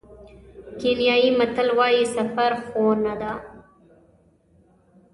کینیايي 0.79 1.29
متل 1.39 1.67
وایي 1.77 2.03
سفر 2.15 2.51
ښوونه 2.63 3.13
ده. 3.21 3.31